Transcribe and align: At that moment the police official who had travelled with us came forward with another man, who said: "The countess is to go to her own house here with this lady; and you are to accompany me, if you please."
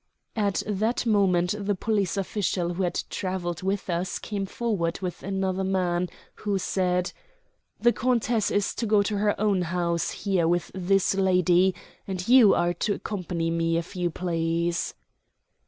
At 0.35 0.63
that 0.65 1.05
moment 1.05 1.53
the 1.59 1.75
police 1.75 2.17
official 2.17 2.73
who 2.73 2.81
had 2.81 3.03
travelled 3.11 3.61
with 3.61 3.87
us 3.87 4.17
came 4.17 4.47
forward 4.47 4.99
with 4.99 5.21
another 5.21 5.63
man, 5.63 6.09
who 6.41 6.57
said: 6.57 7.11
"The 7.79 7.93
countess 7.93 8.49
is 8.49 8.73
to 8.73 8.87
go 8.87 9.03
to 9.03 9.19
her 9.19 9.39
own 9.39 9.61
house 9.61 10.09
here 10.25 10.47
with 10.47 10.71
this 10.73 11.13
lady; 11.13 11.75
and 12.07 12.27
you 12.27 12.55
are 12.55 12.73
to 12.81 12.95
accompany 12.95 13.51
me, 13.51 13.77
if 13.77 13.95
you 13.95 14.09
please." 14.09 14.95